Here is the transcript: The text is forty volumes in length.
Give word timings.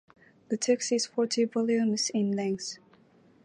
The 0.49 0.57
text 0.57 0.91
is 0.91 1.05
forty 1.05 1.43
volumes 1.45 2.09
in 2.11 2.31
length. 2.31 2.79